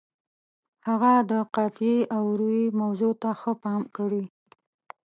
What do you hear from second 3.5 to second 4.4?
پام کړی.